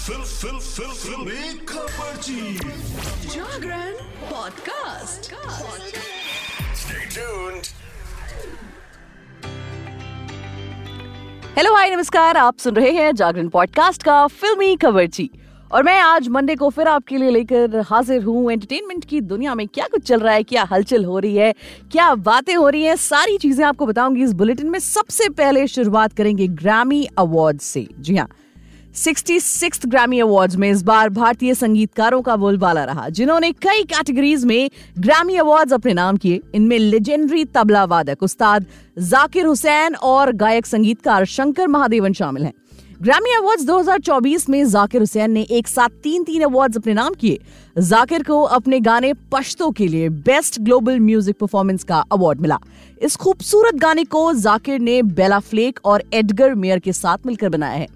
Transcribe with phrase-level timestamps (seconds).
[0.00, 2.54] Fill फिल फिल फिल। खबरची
[3.28, 3.92] Jagran
[4.30, 5.28] podcast.
[6.82, 7.68] Stay tuned.
[11.56, 15.30] Hello hi नमस्कार। आप सुन रहे हैं जागरण पॉडकास्ट का फिल्मी खबरची
[15.72, 19.66] और मैं आज मंडे को फिर आपके लिए लेकर हाजिर हूँ एंटरटेनमेंट की दुनिया में
[19.68, 21.52] क्या कुछ चल रहा है क्या हलचल हो रही है
[21.92, 26.12] क्या बातें हो रही हैं सारी चीज़ें आपको बताऊँगी। इस बुलेटिन में सबसे पहले शुरुआत
[26.12, 28.28] करेंगे ग्रैमी अवार्ड से। जी हाँ
[28.94, 34.44] सिक्सटी सिक्स ग्रैमी अवार्ड्स में इस बार भारतीय संगीतकारों का बोलबाला रहा, जिन्होंने कई कैटेगरीज
[34.44, 38.66] में ग्रैमी अवार्ड्स अपने नाम किए। इनमें लेजेंडरी तबला वादक उस्ताद
[39.00, 42.52] जाकिर हुसैन और गायक संगीतकार शंकर महादेवन शामिल हैं।
[43.02, 47.38] ग्रैमी अवार्ड्स 2024 में जाकिर हुसैन ने एक साथ तीन तीन अवार्ड्स अपने नाम किए।
[47.76, 52.58] जाकिर को अपने गाने पश्तो के लिए बेस्ट ग्लोबल म्यूज़िक परफॉर्मेंस का अवार्ड मिला।
[53.00, 57.78] इस खूबसूरत गाने को जाकिर ने बेला फ्लेक और एडगर मेयर के साथ मिलकर बनाया
[57.78, 57.88] है।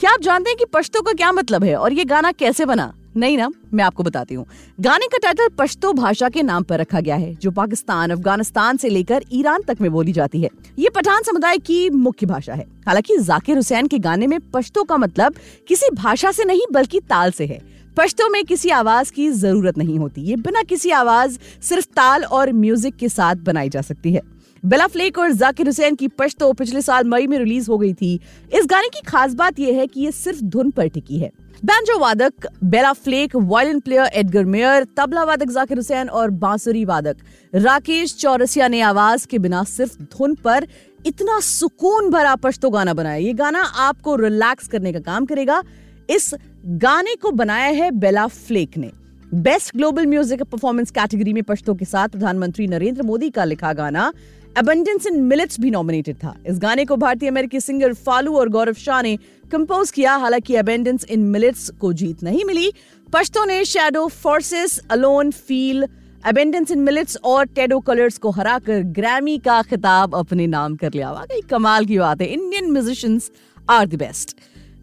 [0.00, 2.92] क्या आप जानते हैं कि पश्तो का क्या मतलब है और ये गाना कैसे बना?
[3.16, 4.46] नहीं ना, मैं आपको बताती हूँ।
[4.80, 8.88] गाने का टाइटल पश्तो भाषा के नाम पर रखा गया है, जो पाकिस्तान, अफ़गानिस्तान से
[8.88, 13.18] लेकर ईरान तक में बोली जाती है। ये पठान समुदाय की मुख्य भाषा है। हालाँकि
[13.18, 15.34] जाकिर हुसैन के गाने में पश्तो का मतलब
[15.68, 17.60] किसी भाषा से नहीं, बल्कि ताल से है।
[17.96, 22.52] पश्तो में किसी आवाज़ की ज़रूरत नहीं होती। ये बिना किसी आवाज़ सिर्फ़ ताल और
[22.52, 24.20] म्यूज़िक के साथ बनाई जा सकती है।
[24.62, 28.14] बेला फ्लेक और जाकिर हुसैन की पश्तो पिछले साल मई में रिलीज़ हो गई थी।
[28.54, 31.30] इस गाने की खास बात यह है कि ये सिर्फ़ धुन पर टिकी है।
[31.64, 37.16] बैंजो वादक, Bela Fleck, violin player Edgar Meyer, tabla वादक जाकिर हुसैन और बांसुरी वादक।
[37.54, 40.66] राकेश चौरसिया ने आवाज़ के बिना सिर्फ़ धुन पर
[41.06, 45.62] इतना सुकून भरा पश्तो गाना बनाया। ये गाना आपको रिलैक्स करने का काम करेगा।
[46.10, 46.34] इस
[46.66, 48.90] गाने को बनाया है बेला फ्लेक ने।
[49.34, 54.12] Best global music performance category में पश्तो के साथ प्रधानमंत्री नरेंद्र मोदी का लिखा गाना
[54.58, 58.74] अबंडेंस इन मिलेट्स भी नॉमिनेटेड था इस गाने को भारतीय अमेरिकी सिंगर फालू और गौरव
[58.74, 59.16] शाह ने
[59.52, 62.72] कंपोज किया। हालाँकि अबेंडेंस इन मिलेट्स को जीत नहीं मिली।
[63.08, 65.86] पश्तो ने shadow forces alone feel
[66.24, 71.12] abundance in millets और टेडो कलर्स को हराकर ग्रैमी का खिताब अपने नाम कर लिया।
[71.12, 74.36] वाकई कमाल की बात है। Indian musicians are the best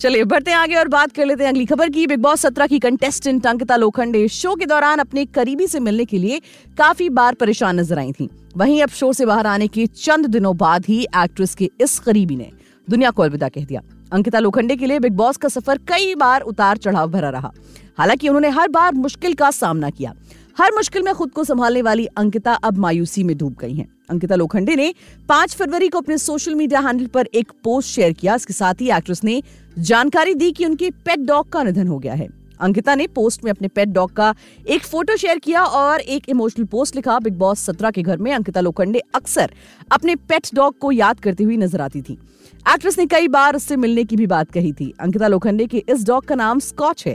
[0.00, 2.66] चलिए, बढ़ते हैं आगे और बात कर लेते हैं अगली खबर की। बिग बॉस सत्रह
[2.66, 6.40] की कंटेस्टेंट अंकिता लोखंडे शो के दौरान अपने करीबी से मिलने के लिए
[6.78, 10.56] काफ़ी बार परेशान नज़र आई थी। वहीं अब शो से बाहर आने के चंद दिनों
[10.56, 12.50] बाद ही एक्ट्रेस के इस करीबी ने
[12.88, 13.80] दुनिया को अलविदा कह दिया।
[14.12, 17.52] अंकिता लोखंडे के लिए बिग बॉस का सफ़र कई बार उतार चढ़ाव भरा रहा।
[17.98, 20.14] हालाँकि उन्होंने हर बार मुश्किल का सामना किया।
[20.58, 24.34] हर मुश्किल में खुद को संभालने वाली अंकिता अब मायूसी में डूब गई हैं। अंकिता
[24.34, 24.92] लोखंडे ने
[25.28, 28.90] 5 फरवरी को अपने सोशल मीडिया हैंडल पर एक पोस्ट शेयर किया। इसके साथ ही
[28.90, 29.42] एक्ट्रेस ने
[29.78, 32.28] जानकारी दी कि उनके पेट डॉग का निधन हो गया है।
[32.60, 34.34] अंकिता ने पोस्ट में अपने पेट डॉग का
[34.66, 38.32] एक फ़ोटो शेयर किया और एक इमोशनल पोस्ट लिखा। बिग बॉस सत्रह के घर में
[38.32, 39.52] अंकिता लोखंडे अक्सर
[39.92, 42.18] अपने पेट डॉग को याद करती हुई नज़र आती थी।
[42.74, 46.06] एक्ट्रेस ने कई बार उससे मिलने की भी बात कही थी। अंकिता लोखंडे के इस
[46.06, 47.14] डॉग का नाम स्कॉच है।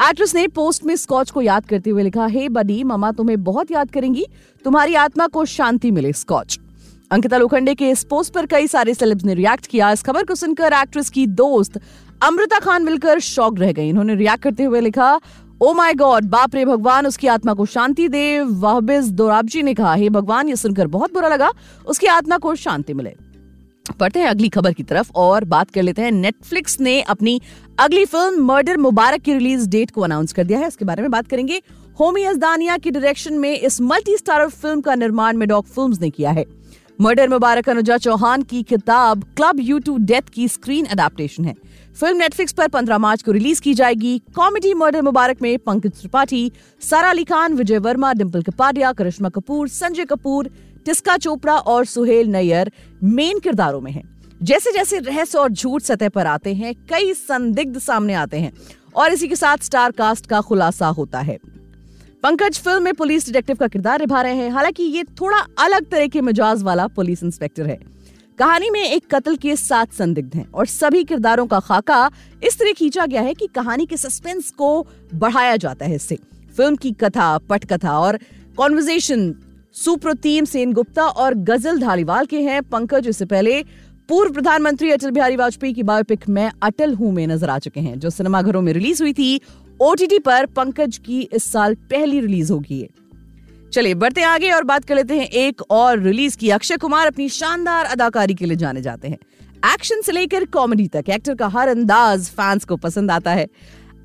[0.00, 3.70] एक्ट्रेस ने पोस्ट में स्कॉच को याद करते हुए लिखा, हे बडी ममा तुम्हें बहुत
[3.70, 4.26] याद करेंगी।
[4.64, 6.58] तुम्हारी आत्मा को शांति मिले स्कॉच
[7.14, 10.34] अंकिता लोखंडे के इस पोस्ट पर कई सारे सेलेब्स ने रिएक्ट किया। इस खबर को
[10.34, 11.78] सुनकर एक्ट्रेस की दोस्त
[12.22, 15.20] अमृता खान मिलकर शॉक रह गई। इन्होंने रिएक्ट करते हुए लिखा
[15.62, 19.94] ओ माय गॉड बाप रे भगवान, उसकी आत्मा को शांति दे। वहबिज दोराबजी ने कहा,
[19.94, 21.50] हे भगवान, ये सुनकर बहुत बुरा लगा।
[21.86, 23.14] उसकी आत्मा को शांति मिले।
[24.00, 27.40] पढ़ते हैं अगली खबर की तरफ़ और बात कर लेते हैं। नेटफ्लिक्स ने अपनी
[27.78, 31.10] अगली फ़िल्म मर्डर मुबारक की रिलीज़ डेट को अनाउंस कर दिया है। इसके बारे में
[31.10, 31.62] बात करेंगे।
[32.00, 36.30] होमी अजदानिया की डायरेक्शन में इस मल्टी स्टारर फ़िल्म का निर्माण मेडॉक फिल्म्स ने किया
[36.30, 36.44] है।
[37.00, 41.54] मर्डर मुबारक अनुजा चौहान की किताब क्लब यू टू डेथ की स्क्रीन अडेप्टेशन है।
[42.00, 46.52] फ़िल्म नेटफ्लिक्स पर 15 मार्च को रिलीज़ की जाएगी। कॉमेडी मर्डर मुबारक में पंकज त्रिपाठी,
[46.80, 50.50] सारा अली खान, विजय वर्मा डिम्पल कपाडिया, करिश्मा कपूर, संजय कपूर
[50.84, 52.72] टिस्का चोपड़ा और सुहेल नैयर
[53.02, 54.02] मेन किरदारों में हैं।
[54.42, 58.52] जैसे जैसे रहस्य और झूठ सतह पर आते हैं, कई संदिग्ध सामने आते हैं
[58.96, 61.38] और इसी के साथ स्टार कास्ट का खुलासा होता है।
[62.24, 66.06] पंकज फ़िल्म में पुलिस डिटेक्टिव का किरदार निभा रहे हैं। हालाँकि ये थोड़ा अलग तरह
[66.06, 67.76] के मिजाज वाला पुलिस इंस्पेक्टर है।
[68.38, 72.10] कहानी में एक कत्ल के सात संदिग्ध हैं और सभी किरदारों का खाका
[72.42, 76.18] इस तरह खींचा गया है कि कहानी के सस्पेंस को बढ़ाया जाता है इससे।
[76.56, 78.18] फ़िल्म की कथा, पटकथा और
[78.56, 79.34] कॉन्वर्जेशन
[79.74, 83.62] सुप्रतीम सेन गुप्ता और गज़ल धालीवाल के हैं। पंकज इससे पहले
[84.08, 87.98] पूर्व प्रधानमंत्री अटल बिहारी वाजपेयी की बायोपिक, में अटल हूँ में नज़र आ चुके हैं,
[87.98, 89.40] जो सिनेमाघरों में रिलीज़ हुई थी
[89.84, 92.86] ओटीटी पर पंकज की इस साल पहली रिलीज़ होगी
[93.72, 97.28] चलिए, बढ़ते आगे और बात कर लेते हैं एक और रिलीज़ की। अक्षय कुमार अपनी
[97.28, 99.18] शानदार अदाकारी के लिए जाने जाते हैं।
[99.64, 103.46] एक्शन से लेकर कॉमेडी तक एक्टर का हर अंदाज फैंस को पसंद आता है।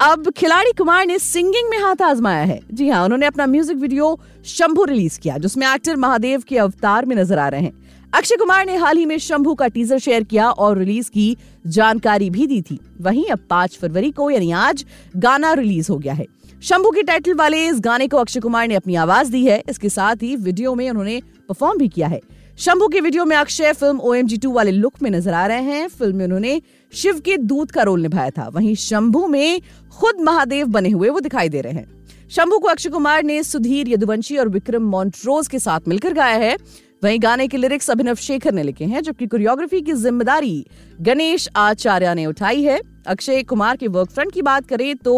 [0.01, 4.17] अब खिलाड़ी कुमार ने सिंगिंग में हाथ आजमाया है। जी हाँ उन्होंने अपना म्यूज़िक वीडियो
[4.47, 8.65] शंभू रिलीज़ किया, जिसमें एक्टर महादेव के अवतार में नज़र आ रहे हैं। अक्षय कुमार
[8.65, 12.61] ने हाल ही में शंभू का टीजर शेयर किया और रिलीज़ की जानकारी भी दी
[12.61, 14.85] थी। वहीं अब पाँच फरवरी को, यानी आज,
[15.15, 16.25] गाना रिलीज़ हो गया है।
[16.63, 19.89] शंभू के टाइटल वाले इस गाने को अक्षय कुमार ने अपनी आवाज़ दी है। इसके
[19.89, 22.19] साथ ही वीडियो में उन्होंने परफॉर्म भी किया है।
[22.59, 25.45] शंभू के वीडियो में Akshay film O M G two वाले लुक में नज़र आ
[25.45, 26.61] रहे हैं। फ़िल्म में उन्होंने
[26.93, 29.61] शिव के दूत का रोल निभाया था। वहीं शंभू में
[29.93, 31.87] खुद महादेव बने हुए वो दिखाई दे रहे हैं।
[32.31, 36.57] शंभू को अक्षय कुमार ने सुधीर, यदुवंशी और विक्रम मॉन्ट्रोज के साथ मिलकर गाया है।
[37.01, 40.65] वहीं गाने के लिरिक्स अभिनव शेखर ने लिखे हैं, जबकि कोरियोग्राफी की ज़िम्मेदारी
[41.01, 45.15] गणेश आचार्य ने उठाई है। अक्षय कुमार के वर्क फ्रंट की बात करें तो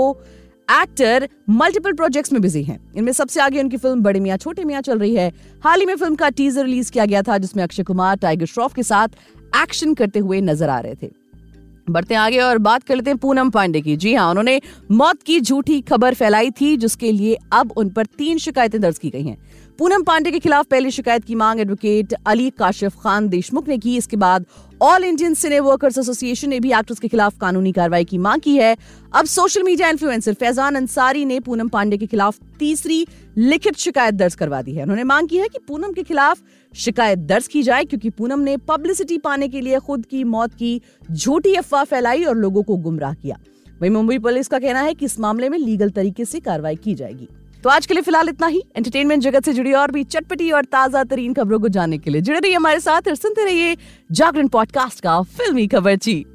[0.72, 4.82] एक्टर मल्टीपल प्रोजेक्ट्स में बिज़ी हैं। इनमें सबसे आगे उनकी फ़िल्म बड़े मियाँ, छोटे मियाँ
[4.82, 5.32] चल रही है।
[5.64, 8.74] हाल ही में फ़िल्म का टीजर रिलीज़ किया गया था, जिसमें अक्षय कुमार टाइगर श्रॉफ
[8.74, 9.08] के साथ
[9.56, 11.10] एक्शन करते हुए नज़र आ रहे थे।
[11.88, 14.60] बढ़ते आगे और बात कर लेते हैं पूनम पांडे की। जी हाँ उन्होंने
[14.92, 19.10] मौत की झूठी खबर फैलाई थी, जिसके लिए अब उन पर तीन शिकायतें दर्ज की
[19.10, 19.38] गई हैं।
[19.82, 23.96] पूनम पांडे के खिलाफ पहली शिकायत की मांग एडवोकेट अली काशिफ खान देशमुख ने की।
[23.98, 24.46] इसके बाद
[24.82, 28.56] all Indian cine workers association ने भी एक्ट्रेस के खिलाफ कानूनी कार्रवाई की मांग की
[28.58, 28.76] है।
[29.14, 33.06] अब social media influencer Faizan Ansari ने पूनम पांडे के खिलाफ तीसरी
[33.38, 36.42] लिखित शिकायत दर्ज करवा दी है। उन्होंने मांग की है कि पूनम के खिलाफ
[36.74, 40.82] शिकायत दर्ज की जाए, क्योंकि पूनम ने पब्लिसिटी पाने के लिए खुद की मौत की
[41.12, 43.40] झूठी अफवाह फैलाई और लोगों को गुमराह किया।
[43.82, 46.96] वहीं मुंबई पुलिस का कहना है कि इस मामले में लीगल तरीके से कार्रवाई की
[46.96, 47.28] जाएगी।
[47.64, 50.66] तो आज के लिए फ़िलहाल इतना ही। एंटरटेनमेंट जगत से जुड़ी और भी चटपटी और
[50.66, 53.78] ताज़ा तरीन खबरों को जानने के लिए जुड़े रहिए हमारे साथ और सुनते रहिए
[54.12, 56.26] जागरण पॉडकास्ट का फिल्मी खबर ची